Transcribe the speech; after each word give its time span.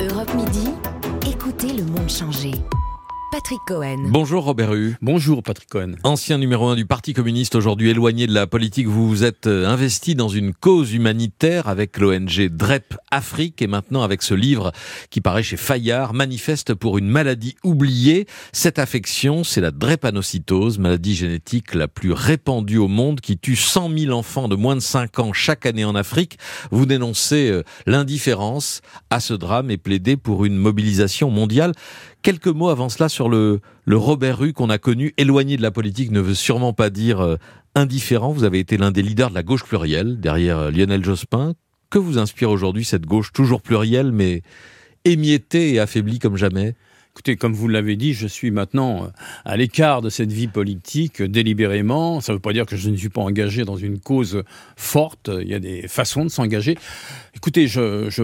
Europe 0.00 0.32
Midi, 0.34 0.70
écoutez 1.26 1.74
le 1.74 1.84
monde 1.84 2.08
changer. 2.08 2.52
Patrick 3.30 3.60
Cohen. 3.64 4.08
Bonjour 4.08 4.42
Robert 4.42 4.74
Hue. 4.74 4.96
Bonjour 5.00 5.44
Patrick 5.44 5.68
Cohen. 5.68 5.92
Ancien 6.02 6.36
numéro 6.36 6.66
un 6.66 6.74
du 6.74 6.84
Parti 6.84 7.12
communiste, 7.12 7.54
aujourd'hui 7.54 7.90
éloigné 7.90 8.26
de 8.26 8.34
la 8.34 8.48
politique, 8.48 8.88
vous 8.88 9.08
vous 9.08 9.22
êtes 9.22 9.46
euh, 9.46 9.68
investi 9.68 10.16
dans 10.16 10.28
une 10.28 10.52
cause 10.52 10.92
humanitaire 10.92 11.68
avec 11.68 11.98
l'ONG 11.98 12.48
DREP 12.48 12.96
Afrique 13.12 13.62
et 13.62 13.68
maintenant 13.68 14.02
avec 14.02 14.22
ce 14.22 14.34
livre 14.34 14.72
qui 15.10 15.20
paraît 15.20 15.44
chez 15.44 15.56
Fayard, 15.56 16.12
manifeste 16.12 16.74
pour 16.74 16.98
une 16.98 17.08
maladie 17.08 17.54
oubliée. 17.62 18.26
Cette 18.52 18.80
affection, 18.80 19.44
c'est 19.44 19.60
la 19.60 19.70
drépanocytose, 19.70 20.78
maladie 20.78 21.14
génétique 21.14 21.74
la 21.74 21.86
plus 21.86 22.10
répandue 22.10 22.78
au 22.78 22.88
monde 22.88 23.20
qui 23.20 23.38
tue 23.38 23.54
100 23.54 23.96
000 23.96 24.12
enfants 24.12 24.48
de 24.48 24.56
moins 24.56 24.74
de 24.74 24.80
5 24.80 25.20
ans 25.20 25.32
chaque 25.32 25.66
année 25.66 25.84
en 25.84 25.94
Afrique. 25.94 26.36
Vous 26.72 26.84
dénoncez 26.84 27.50
euh, 27.50 27.62
l'indifférence 27.86 28.80
à 29.08 29.20
ce 29.20 29.34
drame 29.34 29.70
et 29.70 29.76
plaidez 29.76 30.16
pour 30.16 30.44
une 30.44 30.56
mobilisation 30.56 31.30
mondiale. 31.30 31.74
Quelques 32.22 32.48
mots 32.48 32.68
avant 32.68 32.90
cela 32.90 33.08
sur 33.08 33.19
le, 33.28 33.60
le 33.84 33.96
Robert 33.96 34.38
Rue 34.38 34.52
qu'on 34.52 34.70
a 34.70 34.78
connu, 34.78 35.12
éloigné 35.16 35.56
de 35.56 35.62
la 35.62 35.70
politique, 35.70 36.10
ne 36.10 36.20
veut 36.20 36.34
sûrement 36.34 36.72
pas 36.72 36.90
dire 36.90 37.20
euh, 37.20 37.36
indifférent. 37.74 38.32
Vous 38.32 38.44
avez 38.44 38.58
été 38.58 38.76
l'un 38.76 38.90
des 38.90 39.02
leaders 39.02 39.30
de 39.30 39.34
la 39.34 39.42
gauche 39.42 39.64
plurielle, 39.64 40.20
derrière 40.20 40.58
euh, 40.58 40.70
Lionel 40.70 41.04
Jospin. 41.04 41.54
Que 41.90 41.98
vous 41.98 42.18
inspire 42.18 42.50
aujourd'hui 42.50 42.84
cette 42.84 43.06
gauche 43.06 43.32
toujours 43.32 43.62
plurielle, 43.62 44.12
mais 44.12 44.42
émiettée 45.04 45.74
et 45.74 45.80
affaiblie 45.80 46.18
comme 46.18 46.36
jamais? 46.36 46.74
Écoutez, 47.12 47.36
comme 47.36 47.54
vous 47.54 47.66
l'avez 47.66 47.96
dit, 47.96 48.14
je 48.14 48.28
suis 48.28 48.52
maintenant 48.52 49.04
euh, 49.04 49.08
à 49.44 49.56
l'écart 49.56 50.00
de 50.00 50.10
cette 50.10 50.32
vie 50.32 50.46
politique 50.46 51.22
délibérément. 51.22 52.20
Ça 52.20 52.32
ne 52.32 52.36
veut 52.36 52.40
pas 52.40 52.52
dire 52.52 52.66
que 52.66 52.76
je 52.76 52.88
ne 52.88 52.96
suis 52.96 53.08
pas 53.08 53.20
engagé 53.20 53.64
dans 53.64 53.76
une 53.76 53.98
cause 53.98 54.44
forte. 54.76 55.28
Il 55.42 55.48
y 55.48 55.54
a 55.54 55.58
des 55.58 55.88
façons 55.88 56.24
de 56.24 56.30
s'engager. 56.30 56.78
Écoutez, 57.34 57.66
je, 57.66 58.08
je, 58.10 58.22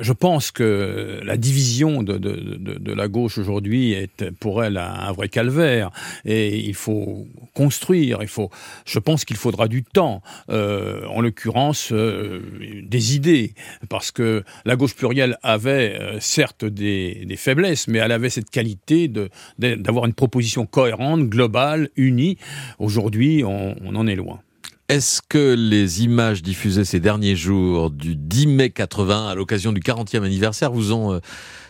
je, 0.00 0.12
pense 0.12 0.50
que 0.50 1.20
la 1.24 1.36
division 1.36 2.02
de, 2.02 2.16
de, 2.18 2.56
de, 2.58 2.78
de 2.78 2.92
la 2.92 3.08
gauche 3.08 3.38
aujourd'hui 3.38 3.92
est 3.92 4.30
pour 4.30 4.64
elle 4.64 4.78
un, 4.78 4.92
un, 4.92 5.12
vrai 5.12 5.28
calvaire. 5.28 5.90
Et 6.24 6.58
il 6.58 6.74
faut 6.74 7.26
construire. 7.54 8.18
Il 8.22 8.28
faut. 8.28 8.50
Je 8.86 8.98
pense 8.98 9.24
qu'il 9.24 9.36
faudra 9.36 9.68
du 9.68 9.82
temps. 9.82 10.22
Euh, 10.50 11.04
en 11.06 11.20
l'occurrence, 11.20 11.92
euh, 11.92 12.40
des 12.82 13.14
idées, 13.14 13.54
parce 13.88 14.10
que 14.10 14.42
la 14.64 14.76
gauche 14.76 14.94
plurielle 14.94 15.38
avait 15.42 15.98
euh, 16.00 16.20
certes 16.20 16.64
des, 16.64 17.24
des 17.26 17.36
faiblesses, 17.36 17.88
mais 17.88 17.98
elle 17.98 18.12
avait 18.12 18.30
cette 18.32 18.50
qualité 18.50 19.10
d'avoir 19.58 20.06
une 20.06 20.14
proposition 20.14 20.66
cohérente, 20.66 21.28
globale, 21.28 21.90
unie. 21.96 22.38
Aujourd'hui, 22.78 23.44
on, 23.44 23.76
en 23.94 24.06
est 24.06 24.16
loin. 24.16 24.40
Est-ce 24.88 25.22
que 25.26 25.54
les 25.54 26.02
images 26.02 26.42
diffusées 26.42 26.84
ces 26.84 27.00
derniers 27.00 27.36
jours 27.36 27.90
du 27.90 28.16
10 28.16 28.46
mai 28.48 28.70
80 28.70 29.28
à 29.28 29.34
l'occasion 29.34 29.72
du 29.72 29.80
40e 29.80 30.22
anniversaire 30.22 30.72
vous 30.72 30.92
ont 30.92 31.20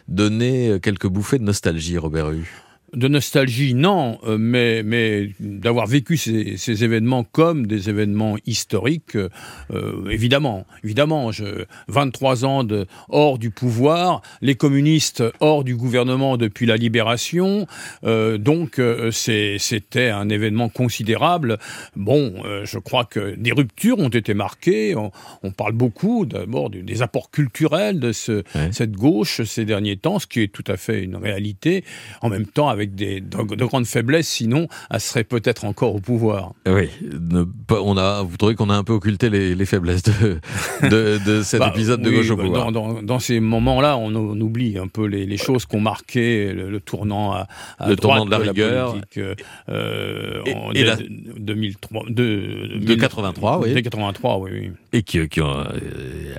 donné 0.09 0.79
quelques 0.83 1.07
bouffées 1.07 1.39
de 1.39 1.45
nostalgie, 1.45 1.99
Robert 1.99 2.31
Hue? 2.31 2.51
De 2.95 3.09
nostalgie, 3.09 3.75
non, 3.75 4.19
euh, 4.25 4.37
mais, 4.39 4.83
mais 4.83 5.31
d'avoir 5.41 5.87
vécu 5.87 6.17
ces, 6.17 6.57
ces, 6.57 6.85
événements 6.85 7.25
comme 7.25 7.67
des 7.67 7.89
événements 7.89 8.37
historiques, 8.47 9.17
euh, 9.17 10.09
évidemment. 10.11 10.67
Évidemment, 10.85 11.33
je, 11.33 11.65
23 11.89 12.45
ans 12.45 12.65
de, 12.65 12.87
hors 13.09 13.39
du 13.39 13.51
pouvoir, 13.51 14.23
les 14.41 14.55
communistes 14.55 15.23
hors 15.41 15.65
du 15.65 15.77
gouvernement 15.77 16.37
depuis 16.37 16.67
la 16.67 16.77
libération, 16.77 17.67
euh, 18.05 18.39
donc 18.39 18.79
euh, 18.79 19.11
c'était 19.11 20.11
un 20.11 20.29
événement 20.29 20.69
considérable. 20.69 21.59
Bon, 21.97 22.35
euh, 22.45 22.65
je 22.65 22.79
crois 22.79 23.05
que 23.05 23.35
des 23.37 23.53
ruptures 23.53 23.99
ont 23.99 24.09
été 24.09 24.35
marquées. 24.35 24.95
On, 24.97 25.11
on 25.43 25.51
parle 25.51 25.73
beaucoup 25.73 26.27
d'abord 26.27 26.71
des 26.71 27.03
apports 27.03 27.31
culturels 27.31 28.01
de 28.01 28.13
ce, 28.13 28.33
ouais. 28.55 28.73
cette 28.73 28.93
gauche 28.93 29.43
ces 29.45 29.65
derniers 29.65 29.97
temps, 29.97 30.19
ce 30.19 30.27
qui 30.27 30.41
est 30.41 30.53
tout 30.53 30.65
à 30.67 30.77
fait 30.77 31.03
une 31.03 31.17
réalité. 31.17 31.85
En 32.21 32.29
même 32.29 32.47
temps, 32.47 32.69
avec 32.69 32.82
avec 32.83 32.95
des, 32.95 33.21
de, 33.21 33.55
de, 33.55 33.65
grandes 33.65 33.87
faiblesses, 33.87 34.29
sinon 34.29 34.67
elle 34.91 35.01
serait 35.01 35.25
peut-être 35.25 35.65
encore 35.65 35.95
au 35.95 36.01
pouvoir. 36.01 36.53
Oui, 36.67 36.89
ne, 37.03 37.45
on 37.71 37.97
a, 37.97 38.23
vous 38.23 38.37
trouvez 38.37 38.55
qu'on 38.55 38.71
a 38.71 38.75
un 38.75 38.85
peu 38.85 38.93
occulté 38.93 39.31
les, 39.31 39.55
les 39.55 39.67
faiblesses 39.67 40.03
de, 40.03 40.41
de, 40.83 41.21
de 41.25 41.43
cet 41.45 41.61
bah, 41.61 41.73
épisode 41.75 42.03
de 42.03 42.11
oui, 42.11 42.17
gauche 42.17 42.31
au 42.31 42.37
pouvoir 42.37 42.73
dans, 42.73 42.93
dans, 42.93 43.03
dans 43.03 43.19
ces 43.19 43.41
moments-là, 43.41 43.97
on, 43.97 44.15
on, 44.15 44.41
oublie 44.41 44.79
un 44.79 44.89
peu 44.89 45.07
les, 45.07 45.27
les 45.27 45.37
choses 45.37 45.67
qui 45.67 45.77
ont 45.77 45.81
marqué 45.81 46.53
le, 46.53 46.71
le 46.71 46.81
tournant 46.81 47.33
à, 47.33 47.47
à 47.79 47.89
le 47.89 47.97
droite 47.97 48.19
tournant 48.19 48.27
de 48.27 48.31
la 48.31 48.39
rigueur. 48.39 48.91
politique, 48.93 49.21
euh, 49.69 50.43
et, 50.45 50.55
en, 50.55 50.73
et 50.73 50.85
la... 50.85 50.97
2003, 51.39 52.05
de, 52.09 52.79
de 52.81 52.95
83, 52.95 53.61
oui. 53.61 53.75
De 53.75 53.81
83, 53.81 54.39
oui, 54.39 54.51
oui. 54.53 54.71
Et, 54.93 55.03
qui, 55.03 55.29
qui 55.29 55.41
ont, 55.41 55.59
euh, 55.61 55.65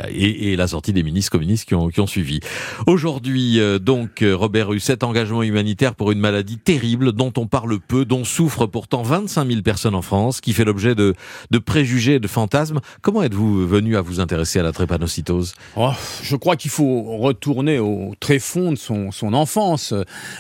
et, 0.10 0.52
et, 0.52 0.56
la 0.56 0.68
sortie 0.68 0.94
des 0.94 1.04
ministres 1.04 1.32
communistes 1.32 1.68
qui 1.68 1.76
ont, 1.76 1.88
qui 1.88 2.00
ont 2.02 2.08
suivi. 2.08 2.40
Aujourd'hui, 2.86 3.60
euh, 3.60 3.80
donc, 3.80 4.24
Robert 4.24 4.74
Hue, 4.74 4.80
cet 4.80 5.04
engagement 5.04 5.44
humanitaire 5.44 5.96
pour 5.96 6.12
une 6.12 6.20
maladie 6.20 6.33
maladie 6.34 6.58
terrible 6.58 7.12
dont 7.12 7.32
on 7.38 7.46
parle 7.46 7.80
peu, 7.80 8.06
dont 8.06 8.24
souffrent 8.24 8.66
pourtant 8.66 9.04
25 9.04 9.48
000 9.48 9.62
personnes 9.62 9.94
en 9.94 10.02
France, 10.02 10.42
qui 10.42 10.52
fait 10.54 10.66
l'objet 10.66 10.96
de, 10.96 11.14
de, 11.52 11.60
préjugés 11.60 12.16
et 12.16 12.20
de 12.20 12.28
fantasmes. 12.28 12.80
Comment 13.04 13.22
êtes-vous 13.22 13.68
venu 13.68 13.98
à 13.98 14.02
vous 14.02 14.20
intéresser 14.20 14.60
à 14.60 14.64
la 14.64 14.72
drépanocytose? 14.72 15.54
Oh, 15.76 15.92
Je 16.24 16.36
crois 16.36 16.56
qu'il 16.56 16.72
faut 16.72 17.04
retourner 17.18 17.78
au 17.78 18.16
très 18.20 18.40
fond 18.40 18.72
de 18.72 18.78
son, 18.78 19.12
son 19.12 19.34
enfance. 19.36 19.94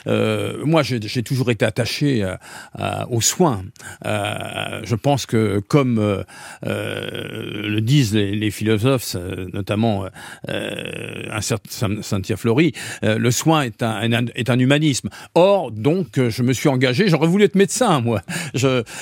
Euh, 0.07 0.65
moi, 0.65 0.81
j'ai 0.81 1.21
toujours 1.21 1.51
été 1.51 1.63
attaché 1.63 2.23
à, 2.23 2.39
à, 2.73 3.07
aux 3.09 3.21
soins. 3.21 3.63
Euh, 4.07 4.81
je 4.83 4.95
pense 4.95 5.27
que, 5.27 5.59
comme 5.59 5.99
euh, 5.99 6.23
le 6.63 7.81
disent 7.81 8.15
les, 8.15 8.35
les, 8.35 8.49
philosophes, 8.49 9.15
notamment 9.53 10.05
un 10.47 11.41
certain 11.41 12.01
Saint-Pierre 12.01 12.39
Fleury, 12.39 12.73
le 13.03 13.31
soin 13.31 13.61
est 13.61 13.83
un, 13.83 14.25
est 14.33 14.49
un 14.49 14.57
humanisme. 14.57 15.09
Or, 15.35 15.71
donc 15.83 16.07
je 16.29 16.41
me 16.41 16.53
suis 16.53 16.69
engagé. 16.69 17.07
J'aurais 17.07 17.27
voulu 17.27 17.43
être 17.43 17.55
médecin, 17.55 18.01
moi. 18.01 18.21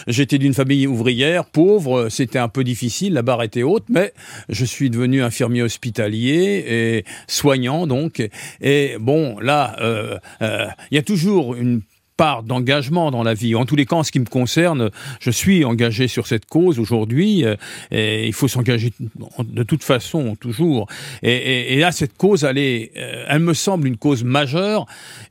J'étais 0.08 0.38
d'une 0.38 0.54
famille 0.54 0.88
ouvrière, 0.88 1.46
pauvre, 1.46 2.10
c'était 2.10 2.40
un 2.40 2.50
peu 2.50 2.64
difficile, 2.64 3.14
la 3.14 3.22
barre 3.22 3.44
était 3.44 3.64
haute, 3.64 3.86
mais 3.90 4.14
je 4.50 4.66
suis 4.66 4.90
devenu 4.90 5.22
infirmier 5.22 5.62
hospitalier 5.62 6.66
et 6.68 7.06
soignant, 7.28 7.88
donc. 7.88 8.22
Et 8.62 8.98
bon, 9.00 9.40
là, 9.40 9.76
il 9.78 9.84
euh, 9.84 10.18
euh, 10.42 10.68
y 10.92 10.98
a 10.98 11.02
toujours 11.02 11.56
une 11.56 11.82
part 12.18 12.44
d'engagement 12.44 13.12
dans 13.12 13.24
la 13.24 13.34
vie. 13.34 13.56
En 13.56 13.66
tous 13.66 13.76
les 13.76 13.86
cas, 13.86 13.98
en 13.98 14.04
ce 14.04 14.12
qui 14.12 14.20
me 14.20 14.26
concerne, 14.26 14.90
je 15.20 15.32
suis 15.32 15.66
engagé 15.66 16.08
sur 16.08 16.28
cette 16.28 16.46
cause 16.46 16.80
aujourd'hui. 16.80 17.46
Euh, 17.46 17.56
et 17.92 18.28
il 18.28 18.34
faut 18.34 18.48
s'engager 18.48 18.92
de 19.40 19.64
toute 19.64 19.84
façon, 19.84 20.36
toujours. 20.36 20.88
Et, 21.24 21.32
et, 21.32 21.74
et, 21.74 21.80
là, 21.80 21.92
cette 21.92 22.18
cause, 22.18 22.44
elle, 22.44 22.58
est, 22.58 22.92
euh, 22.98 23.26
elle 23.28 23.40
me 23.40 23.54
semble 23.54 23.88
une 23.88 23.98
cause 23.98 24.24
majeure. 24.24 24.86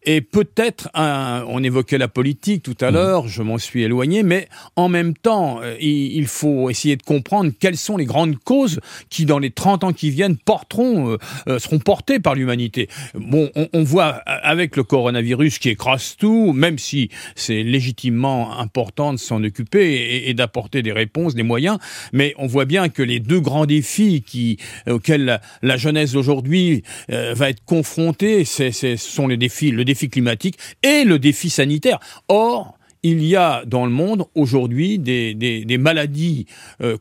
Et 0.05 0.21
peut-être, 0.21 0.89
on 0.95 1.63
évoquait 1.63 1.99
la 1.99 2.09
politique 2.09 2.63
tout 2.63 2.77
à 2.81 2.91
mmh. 2.91 2.95
l'heure, 2.95 3.29
je 3.29 3.43
m'en 3.43 3.59
suis 3.59 3.83
éloigné, 3.83 4.23
mais 4.23 4.49
en 4.77 4.89
même 4.89 5.15
temps, 5.15 5.61
euh, 5.63 5.77
il, 5.81 6.17
il, 6.17 6.27
faut 6.27 6.71
essayer 6.71 6.97
de 6.97 7.03
comprendre 7.03 7.53
quelles 7.59 7.77
sont 7.77 7.97
les 7.97 8.05
grandes 8.05 8.39
causes 8.39 8.81
qui, 9.09 9.25
dans 9.25 9.39
les 9.39 9.51
30 9.51 9.85
ans 9.85 9.93
qui 9.93 10.11
viennent, 10.11 10.37
porteront, 10.37 11.17
euh, 11.49 11.59
seront 11.59 11.79
portées 11.79 12.21
par 12.21 12.35
l'humanité. 12.35 12.89
Bon, 13.15 13.51
on, 13.55 13.69
on 13.73 13.83
voit 13.83 14.09
avec 14.27 14.77
le 14.77 14.85
coronavirus 14.85 15.59
qui 15.59 15.71
écrase 15.71 16.17
tout, 16.17 16.53
même 16.53 16.70
si 16.79 17.11
c'est 17.35 17.63
légitimement 17.63 18.59
important 18.59 19.13
de 19.13 19.19
s'en 19.19 19.43
occuper 19.45 20.29
et, 20.29 20.35
d'apporter 20.35 20.83
des 20.83 20.93
réponses, 20.93 21.35
des 21.35 21.43
moyens, 21.43 21.79
mais 22.13 22.35
on 22.39 22.47
voit 22.47 22.65
bien 22.65 22.89
que 22.89 23.03
les 23.03 23.21
deux 23.21 23.41
grands 23.41 23.67
défis 23.67 24.23
qui, 24.23 24.59
auxquels 24.89 25.41
la, 25.63 25.77
jeunesse 25.77 26.13
d'aujourd'hui 26.13 26.83
euh, 27.11 27.35
va 27.35 27.51
être 27.51 27.65
confrontée, 27.65 28.45
ce 28.45 28.97
sont 28.97 29.27
les 29.27 29.37
défis, 29.37 29.71
le 29.71 29.85
défi 29.85 30.09
climatique 30.09 30.59
et 30.83 31.05
le 31.05 31.19
défi 31.19 31.51
sanitaire. 31.51 31.99
Or, 32.29 32.79
il 33.03 33.25
y 33.25 33.37
a 33.37 33.65
dans 33.65 33.87
le 33.87 33.93
monde 33.93 34.25
aujourd'hui 34.35 34.99
des, 34.99 35.79
maladies 35.79 36.47
euh, 36.83 36.97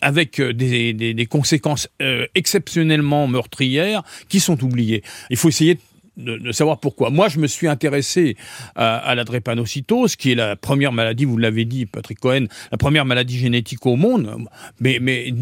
avec 0.00 0.40
des, 0.40 1.26
conséquences 1.30 1.88
euh, 2.02 2.26
exceptionnellement 2.34 3.26
meurtrières 3.26 4.02
qui 4.28 4.40
sont 4.40 4.62
oubliées. 4.64 5.02
Il 5.30 5.36
faut 5.36 5.48
essayer 5.48 5.74
de 5.74 5.80
de, 6.18 6.36
de, 6.36 6.52
savoir 6.52 6.78
pourquoi. 6.78 7.10
Moi, 7.10 7.28
je 7.28 7.38
me 7.38 7.46
suis 7.46 7.68
intéressé 7.68 8.36
à, 8.76 8.96
à 8.96 9.14
la 9.14 9.24
drépanocytose, 9.24 10.16
qui 10.16 10.32
est 10.32 10.34
la 10.34 10.56
première 10.56 10.92
maladie, 10.92 11.24
vous 11.24 11.38
l'avez 11.38 11.64
dit, 11.64 11.86
Patrick 11.86 12.20
Cohen, 12.20 12.46
la 12.70 12.78
première 12.78 13.04
maladie 13.04 13.38
génétique 13.38 13.86
au 13.86 13.96
monde. 13.96 14.36
Mais, 14.80 14.98
mais 15.00 15.32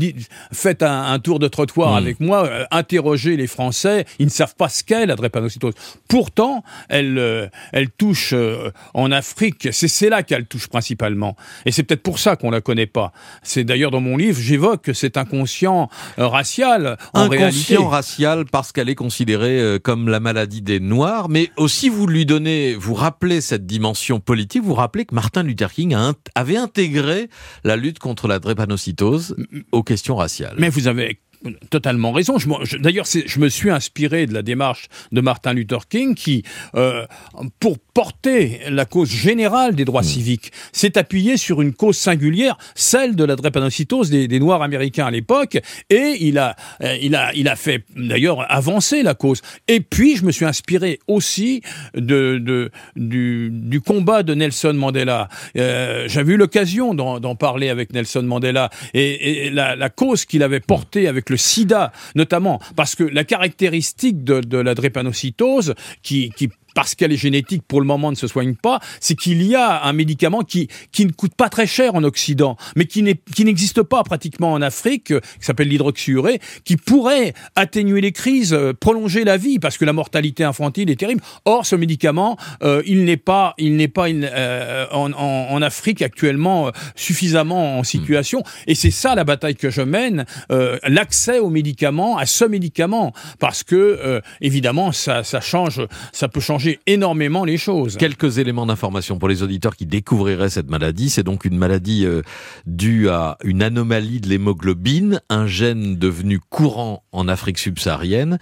faites 0.53 0.83
un, 0.83 1.05
un 1.13 1.19
tour 1.19 1.39
de 1.39 1.49
trottoir 1.49 1.93
mmh. 1.93 1.97
avec 1.97 2.21
moi, 2.21 2.47
euh, 2.47 2.65
interrogez 2.71 3.37
les 3.37 3.47
Français, 3.47 4.05
ils 4.19 4.27
ne 4.27 4.31
savent 4.31 4.55
pas 4.55 4.69
ce 4.69 4.85
qu'est 4.85 5.07
la 5.07 5.17
drépanocytose. 5.17 5.75
Pourtant, 6.09 6.63
elle, 6.89 7.19
euh, 7.19 7.49
elle 7.73 7.91
touche 7.91 8.33
euh, 8.33 8.71
en 8.95 9.11
Afrique, 9.11 9.69
c'est 9.73 10.09
là 10.09 10.23
qu'elle 10.23 10.47
touche 10.47 10.69
principalement. 10.69 11.37
Et 11.65 11.73
c'est 11.73 11.83
peut-être 11.83 12.03
pour 12.03 12.19
ça 12.19 12.37
qu'on 12.37 12.51
la 12.51 12.61
connaît 12.61 12.87
pas. 12.87 13.13
C'est 13.43 13.65
d'ailleurs 13.65 13.91
dans 13.91 14.01
mon 14.01 14.17
livre, 14.17 14.39
j'évoque 14.41 14.83
que 14.83 14.93
c'est 14.93 15.17
inconscient 15.17 15.89
euh, 16.19 16.27
racial. 16.27 16.97
En 17.13 17.23
inconscient 17.23 17.31
réalité. 17.31 17.77
racial 17.77 18.45
parce 18.47 18.73
qu'elle 18.73 18.89
est 18.89 18.95
considérée 18.95 19.59
euh, 19.61 19.79
comme 19.79 20.09
la 20.09 20.21
maladie 20.21 20.63
des 20.67 20.81
Noirs, 20.81 21.31
mais 21.31 21.51
aussi 21.57 21.89
vous 21.89 22.07
lui 22.07 22.27
donnez, 22.27 22.75
vous 22.75 22.93
rappelez 22.93 23.41
cette 23.41 23.65
dimension 23.67 24.21
politique, 24.21 24.63
vous 24.63 24.75
rappelez 24.75 25.07
que 25.07 25.15
Martin 25.15 25.43
Luther 25.45 25.73
King 25.73 25.95
a, 25.95 26.13
avait 26.35 26.57
intégré 26.57 27.31
la 27.65 27.77
lutte 27.77 27.99
contre 27.99 28.29
la 28.29 28.39
drépanocytose 28.39 29.37
aux 29.73 29.83
questions 29.83 30.17
raciales. 30.17 30.57
Mais 30.59 30.69
vous 30.69 30.89
avez 30.89 31.21
totalement 31.71 32.13
raison. 32.13 32.37
D'ailleurs, 32.81 33.07
je 33.07 33.39
me 33.39 33.49
suis 33.49 33.71
inspiré 33.71 34.27
de 34.27 34.35
la 34.35 34.43
démarche 34.43 34.89
de 35.13 35.21
Martin 35.21 35.53
Luther 35.53 35.89
King 35.89 36.15
qui, 36.15 36.43
euh, 36.75 37.07
pour 37.61 37.79
porter 37.79 38.61
la 38.69 38.85
cause 38.85 39.11
générale 39.11 39.75
des 39.75 39.85
droits 39.85 40.03
mmh. 40.03 40.05
civiques, 40.05 40.53
s'est 40.73 40.99
appuyé 40.99 41.37
sur 41.37 41.63
une 41.63 41.73
cause 41.73 41.97
singulière, 41.97 42.59
celle 42.75 43.17
de 43.17 43.25
la 43.25 43.37
drépanocytose 43.37 44.11
des, 44.11 44.29
des 44.29 44.39
Noirs 44.39 44.63
américains 44.63 45.07
à 45.07 45.11
l'époque, 45.11 45.59
et 45.91 46.17
il 46.21 46.39
a, 46.39 46.57
euh, 46.83 46.97
il 47.01 47.15
a, 47.15 47.33
il 47.35 47.49
a 47.49 47.57
fait 47.57 47.85
d'ailleurs 47.97 48.51
avancer 48.51 49.03
la 49.03 49.15
cause. 49.15 49.41
Et 49.69 49.81
puis, 49.81 50.17
je 50.17 50.25
me 50.25 50.33
suis 50.33 50.45
inspiré 50.45 50.99
aussi 51.07 51.63
de, 51.95 52.39
de 52.39 52.71
du, 52.97 53.51
du, 53.51 53.81
combat 53.81 54.23
de 54.23 54.35
Nelson 54.35 54.75
Mandela. 54.75 55.29
Euh, 55.57 56.05
J'avais 56.09 56.35
eu 56.35 56.37
l'occasion 56.37 56.95
d'en 56.95 57.35
parler 57.35 57.69
avec 57.69 57.93
Nelson 57.93 58.23
Mandela 58.23 58.71
et, 58.95 59.47
et 59.47 59.51
la, 59.51 59.77
la, 59.77 59.89
cause 59.91 60.25
qu'il 60.25 60.43
avait 60.43 60.61
portée 60.61 61.09
avec 61.09 61.31
le 61.31 61.36
SIDA, 61.37 61.93
notamment 62.15 62.61
parce 62.75 62.95
que 62.95 63.05
la 63.05 63.25
caractéristique 63.25 64.25
de, 64.25 64.59
la 64.59 64.75
drépanocytose 64.75 65.75
qui 66.03 66.33
parce 66.77 66.95
qu'elle 66.95 67.11
est 67.11 67.17
génétique, 67.17 67.63
pour 67.67 67.81
le 67.81 67.87
moment 67.87 68.11
ne 68.11 68.17
se 68.17 68.27
soigne 68.27 68.55
pas, 68.55 68.81
c'est 69.01 69.15
qu'il 69.15 69.43
y 69.43 69.55
a 69.55 69.85
un 69.85 69.95
médicament 69.95 70.43
qui, 70.43 70.69
qui 70.93 71.07
ne 71.07 71.11
coûte 71.11 71.35
pas 71.35 71.49
très 71.49 71.67
cher 71.67 71.95
en 71.95 72.05
Occident, 72.05 72.59
mais 72.77 72.85
qui 72.85 73.03
n'existe 73.03 73.83
pas 73.83 74.05
pratiquement 74.05 74.53
en 74.53 74.61
Afrique, 74.61 75.11
euh, 75.11 75.21
qui 75.41 75.47
s'appelle 75.47 75.69
l'hydroxyurée, 75.69 76.39
qui 76.65 76.77
pourrait 76.77 77.33
atténuer 77.55 78.03
les 78.03 78.13
crises, 78.13 78.53
euh, 78.53 78.75
prolonger 78.75 79.25
la 79.25 79.39
vie, 79.39 79.59
parce 79.59 79.79
que 79.79 79.87
la 79.87 79.95
mortalité 79.95 80.45
infantile 80.45 80.91
est 80.91 81.01
terrible. 81.01 81.23
Or, 81.47 81.65
ce 81.65 81.77
médicament, 81.77 82.37
euh, 82.63 82.83
il 82.85 83.05
n'est 83.05 83.17
pas, 83.17 83.55
il 83.57 83.77
n'est 83.77 83.89
pas 83.89 84.09
en, 84.11 85.13
en, 85.15 85.47
en, 85.51 85.63
Afrique 85.63 86.03
actuellement 86.03 86.71
suffisamment 86.95 87.79
en 87.79 87.85
situation, 87.85 88.43
et 88.67 88.75
c'est 88.75 88.91
ça 88.91 89.15
la 89.15 89.25
bataille 89.25 89.57
que 89.57 89.71
je 89.71 89.81
mène, 89.81 90.27
l'accès 90.85 91.39
aux 91.39 91.49
médicaments, 91.49 92.19
à 92.19 92.27
ce 92.27 92.45
médicament, 92.45 93.15
parce 93.39 93.63
que 93.63 94.21
évidemment, 94.43 94.93
ça, 94.93 95.25
ça 95.25 95.41
change, 95.41 95.81
ça 96.13 96.29
peut 96.29 96.41
changer 96.41 96.66
énormément 96.87 97.45
les 97.45 97.57
choses. 97.57 97.97
Quelques 97.97 98.39
éléments 98.39 98.67
d'information 98.67 99.19
pour 99.19 99.29
les 99.29 99.43
auditeurs 99.43 99.77
qui 99.77 99.87
découvriraient 99.87 100.51
cette 100.51 100.71
maladie. 100.71 101.11
C'est 101.11 101.23
donc 101.23 101.45
une 101.45 101.57
maladie 101.57 102.05
euh, 102.07 102.23
due 102.67 103.09
à 103.09 103.39
une 103.45 103.63
anomalie 103.63 104.21
de 104.21 104.29
l'hémoglobine, 104.29 105.21
un 105.29 105.47
gène 105.47 105.97
devenu 105.97 106.39
courant 106.39 107.05
en 107.13 107.29
Afrique 107.29 107.59
subsaharienne. 107.59 108.39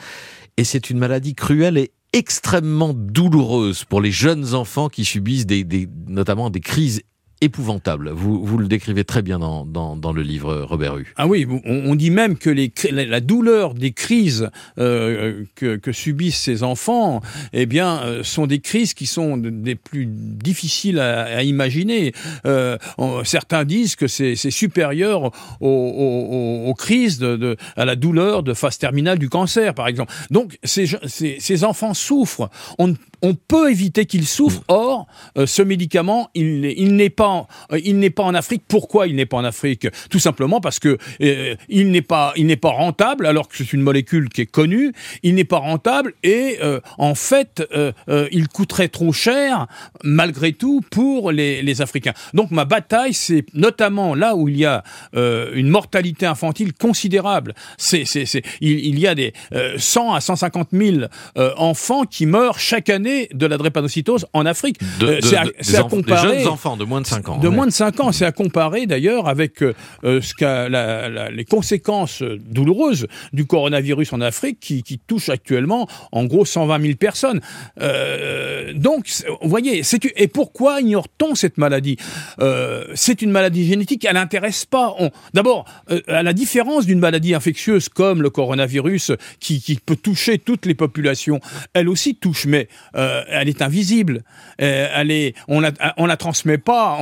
Et 0.56 0.64
c'est 0.64 0.90
une 0.90 0.98
maladie 0.98 1.34
cruelle 1.34 1.78
et 1.78 1.92
extrêmement 2.12 2.92
douloureuse 2.94 3.84
pour 3.84 4.00
les 4.00 4.12
jeunes 4.12 4.54
enfants 4.54 4.88
qui 4.88 5.04
subissent 5.04 5.46
notamment 6.06 6.48
des 6.48 6.60
crises 6.60 7.02
épouvantable. 7.44 8.10
Vous, 8.10 8.44
vous 8.44 8.58
le 8.58 8.66
décrivez 8.66 9.04
très 9.04 9.22
bien 9.22 9.38
dans, 9.38 9.64
dans, 9.64 10.12
le 10.12 10.22
livre 10.22 10.62
Robert 10.62 10.96
Hue. 10.96 11.12
Ah 11.16 11.26
oui, 11.26 11.46
on, 11.64 11.94
dit 11.94 12.10
même 12.10 12.36
que 12.36 12.50
la 12.90 13.20
douleur 13.20 13.74
des 13.74 13.92
crises 13.92 14.50
euh, 14.78 15.44
que, 15.54 15.92
subissent 15.92 16.40
ces 16.40 16.62
enfants, 16.62 17.20
eh 17.52 17.66
bien, 17.66 18.00
euh, 18.02 18.22
sont 18.22 18.46
des 18.46 18.60
crises 18.60 18.94
qui 18.94 19.06
sont 19.06 19.36
des 19.36 19.74
plus 19.74 20.06
difficiles 20.06 20.98
à, 20.98 21.42
imaginer. 21.42 22.12
Euh, 22.46 22.78
certains 23.24 23.64
disent 23.64 23.96
que 23.96 24.06
c'est 24.06 24.34
supérieur 24.36 25.30
aux, 25.60 26.74
crises, 26.76 27.18
de, 27.18 27.56
à 27.76 27.84
la 27.84 27.96
douleur 27.96 28.42
de 28.42 28.54
phase 28.54 28.78
terminale 28.78 29.18
du 29.18 29.28
cancer, 29.28 29.74
par 29.74 29.88
exemple. 29.88 30.12
Donc, 30.30 30.58
ces, 30.64 30.86
ces, 31.06 31.64
enfants 31.64 31.94
souffrent. 31.94 32.50
On, 32.78 32.94
on 33.24 33.34
peut 33.34 33.70
éviter 33.70 34.04
qu'ils 34.04 34.26
souffrent. 34.26 34.60
Mm. 34.60 34.74
Or, 34.74 35.06
euh, 35.38 35.46
ce 35.46 35.62
médicament, 35.62 36.28
il, 36.34 36.66
il 36.76 36.94
n'est 36.94 37.10
pas, 37.10 37.46
euh, 37.72 37.80
il 37.82 37.98
n'est 37.98 38.10
pas 38.10 38.22
en 38.22 38.34
Afrique. 38.34 38.62
Pourquoi 38.68 39.06
il 39.06 39.16
n'est 39.16 39.26
pas 39.26 39.38
en 39.38 39.44
Afrique? 39.44 39.88
Tout 40.10 40.18
simplement 40.18 40.60
parce 40.60 40.78
que 40.78 40.98
euh, 41.22 41.56
il 41.68 41.90
n'est 41.90 42.02
pas, 42.02 42.34
il 42.36 42.46
n'est 42.46 42.56
pas 42.56 42.70
rentable, 42.70 43.26
alors 43.26 43.48
que 43.48 43.56
c'est 43.56 43.72
une 43.72 43.80
molécule 43.80 44.28
qui 44.28 44.42
est 44.42 44.46
connue. 44.46 44.92
Il 45.22 45.34
n'est 45.34 45.44
pas 45.44 45.56
rentable 45.56 46.12
et 46.22 46.58
en 46.98 47.14
fait, 47.14 47.62
il 48.30 48.48
coûterait 48.48 48.88
trop 48.88 49.12
cher 49.12 49.66
malgré 50.02 50.52
tout 50.52 50.82
pour 50.90 51.32
les, 51.32 51.62
les 51.62 51.80
Africains. 51.80 52.12
Donc 52.34 52.50
ma 52.50 52.64
bataille, 52.64 53.14
c'est 53.14 53.46
notamment 53.54 54.14
là 54.14 54.36
où 54.36 54.48
il 54.48 54.58
y 54.58 54.66
a 54.66 54.82
une 55.14 55.68
mortalité 55.68 56.26
infantile 56.26 56.72
considérable. 56.74 57.54
C'est, 57.78 58.04
c'est, 58.04 58.26
c'est, 58.26 58.42
il, 58.60 58.78
il, 58.80 58.98
y 58.98 59.06
a 59.06 59.14
des 59.14 59.32
100 59.76 60.14
à 60.14 60.20
150 60.20 60.68
000 60.72 61.06
enfants 61.56 62.04
qui 62.04 62.26
meurent 62.26 62.58
chaque 62.58 62.90
année 62.90 63.13
de 63.32 63.46
la 63.46 63.56
drépanocytose 63.56 64.26
en 64.32 64.46
Afrique. 64.46 64.78
Euh, 65.02 65.20
c'est 65.60 65.76
à, 65.76 65.82
comparer. 65.84 66.36
Des 66.36 66.38
jeunes 66.44 66.52
enfants 66.52 66.76
de 66.76 66.84
moins 66.84 67.00
de 67.00 67.06
5 67.06 67.28
ans. 67.28 67.38
De 67.38 67.48
moins 67.48 67.66
de 67.66 67.72
5 67.72 68.00
ans. 68.00 68.12
C'est 68.12 68.24
à 68.24 68.32
comparer 68.32 68.86
d'ailleurs 68.86 69.28
avec 69.28 69.62
euh, 69.62 69.72
ce 70.02 70.44
la, 70.44 71.30
les 71.30 71.44
conséquences 71.44 72.22
douloureuses 72.22 73.06
du 73.32 73.46
coronavirus 73.46 74.12
en 74.12 74.20
Afrique 74.20 74.58
qui, 74.60 74.82
qui 74.82 74.98
touche 74.98 75.28
actuellement 75.28 75.88
en 76.12 76.24
gros 76.24 76.44
120 76.44 76.80
000 76.80 76.94
personnes. 76.96 77.40
Euh, 77.80 78.72
donc, 78.74 79.06
vous 79.42 79.48
voyez, 79.48 79.82
et 80.16 80.28
pourquoi 80.28 80.80
ignore-t-on 80.80 81.34
cette 81.34 81.58
maladie? 81.58 81.96
Euh, 82.40 82.84
C'est 82.94 83.22
une 83.22 83.30
maladie 83.30 83.66
génétique, 83.66 84.04
elle 84.04 84.14
n'intéresse 84.14 84.64
pas. 84.64 84.94
D'abord, 85.32 85.64
à 86.08 86.22
la 86.22 86.32
différence 86.32 86.86
d'une 86.86 86.98
maladie 86.98 87.34
infectieuse 87.34 87.88
comme 87.88 88.22
le 88.22 88.30
coronavirus 88.30 89.12
qui, 89.40 89.60
qui 89.60 89.76
peut 89.76 89.96
toucher 89.96 90.38
toutes 90.38 90.66
les 90.66 90.74
populations, 90.74 91.40
elle 91.72 91.88
aussi 91.88 92.14
touche, 92.14 92.46
mais 92.46 92.68
euh, 92.94 93.22
elle 93.28 93.48
est 93.48 93.62
invisible. 93.62 94.22
Euh, 94.60 94.88
elle 94.94 95.10
est, 95.10 95.34
on 95.48 95.60
la, 95.60 95.72
on 95.96 96.06
la 96.06 96.16
transmet 96.16 96.58
pas, 96.58 96.98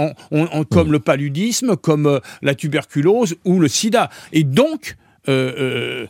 comme 0.70 0.88
mm. 0.88 0.92
le 0.92 0.98
paludisme, 0.98 1.76
comme 1.76 2.06
euh, 2.06 2.20
la 2.42 2.54
tuberculose 2.54 3.36
ou 3.44 3.58
le 3.58 3.68
sida. 3.68 4.10
Et 4.32 4.44
donc, 4.44 4.96
on, 5.28 6.08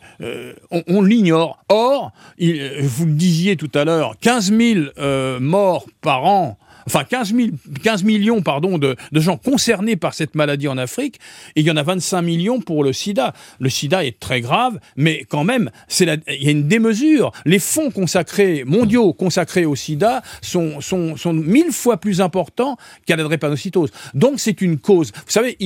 on 0.70 1.02
l'ignore. 1.02 1.62
Or, 1.68 2.12
il, 2.38 2.80
vous 2.80 3.06
le 3.06 3.12
disiez 3.12 3.56
tout 3.56 3.70
à 3.74 3.84
l'heure, 3.84 4.16
15 4.20 4.52
000 4.52 5.40
morts 5.40 5.86
par 6.00 6.24
an 6.24 6.58
enfin 6.86 7.04
15, 7.04 7.34
15 7.82 8.04
millions 8.04 8.42
pardon, 8.42 8.78
de, 8.78 8.96
de, 9.12 9.20
gens 9.20 9.36
concernés 9.36 9.96
par 9.96 10.14
cette 10.14 10.34
maladie 10.34 10.68
en 10.68 10.78
Afrique, 10.78 11.20
et 11.56 11.60
il 11.60 11.66
y 11.66 11.70
en 11.70 11.76
a 11.76 11.82
25 11.82 12.22
millions 12.22 12.60
pour 12.60 12.84
le 12.84 12.92
sida. 12.92 13.32
Le 13.60 13.68
sida 13.68 14.04
est 14.04 14.18
très 14.18 14.40
grave, 14.40 14.78
mais 14.96 15.24
quand 15.28 15.44
même, 15.44 15.70
c'est 15.88 16.04
il 16.28 16.44
y 16.44 16.48
a 16.48 16.50
une 16.50 16.68
démesure. 16.68 17.32
Les 17.44 17.58
fonds 17.58 17.90
consacrés, 17.90 18.64
mondiaux 18.64 19.12
consacrés 19.12 19.64
au 19.64 19.76
sida, 19.76 20.22
sont, 20.40 20.80
sont, 20.80 21.16
sont 21.16 21.32
mille 21.32 21.72
fois 21.72 21.98
plus 21.98 22.20
importants 22.20 22.76
qu'à 23.06 23.16
la 23.16 23.24
drépanocytose. 23.24 23.90
Donc 24.14 24.40
c'est 24.40 24.60
une 24.60 24.78
cause. 24.78 25.12
Vous 25.14 25.30
savez, 25.30 25.56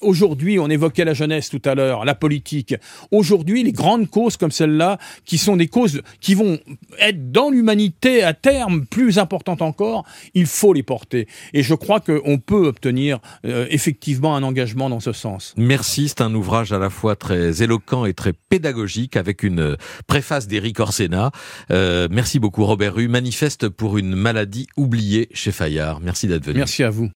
aujourd'hui, 0.00 0.58
on 0.58 0.68
évoquait 0.68 1.04
la 1.04 1.14
jeunesse 1.14 1.50
tout 1.50 1.62
à 1.64 1.74
l'heure, 1.74 2.04
la 2.04 2.14
politique. 2.14 2.74
Aujourd'hui, 3.10 3.62
les 3.62 3.72
grandes 3.72 4.08
causes 4.08 4.36
comme 4.36 4.50
celle-là, 4.50 4.98
qui 5.24 5.38
sont 5.38 5.56
des 5.56 5.68
causes 5.68 6.02
qui 6.20 6.34
vont 6.34 6.58
être 6.98 7.32
dans 7.32 7.50
l'humanité 7.50 8.22
à 8.22 8.34
terme 8.34 8.86
plus 8.86 9.18
importantes 9.18 9.62
encore, 9.62 10.04
il 10.34 10.46
faut 10.46 10.72
les 10.72 10.82
porter. 10.82 11.26
Et 11.52 11.62
je 11.62 11.74
crois 11.74 12.00
qu'on 12.00 12.38
peut 12.38 12.66
obtenir 12.66 13.20
euh, 13.44 13.66
effectivement 13.70 14.36
un 14.36 14.42
engagement 14.42 14.90
dans 14.90 15.00
ce 15.00 15.12
sens. 15.12 15.54
Merci, 15.56 16.08
c'est 16.08 16.20
un 16.20 16.34
ouvrage 16.34 16.72
à 16.72 16.78
la 16.78 16.90
fois 16.90 17.16
très 17.16 17.62
éloquent 17.62 18.04
et 18.04 18.14
très 18.14 18.32
pédagogique 18.32 19.16
avec 19.16 19.42
une 19.42 19.76
préface 20.06 20.46
d'Éric 20.46 20.80
Orsena. 20.80 21.30
Euh, 21.70 22.08
merci 22.10 22.38
beaucoup 22.38 22.64
Robert 22.64 22.94
Rue. 22.94 23.08
Manifeste 23.08 23.68
pour 23.68 23.98
une 23.98 24.14
maladie 24.14 24.66
oubliée 24.76 25.28
chez 25.32 25.52
Fayard. 25.52 26.00
Merci 26.00 26.26
d'être 26.26 26.44
venu. 26.44 26.58
Merci 26.58 26.82
à 26.82 26.90
vous. 26.90 27.06